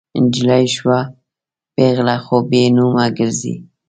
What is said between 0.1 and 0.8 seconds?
نجلۍ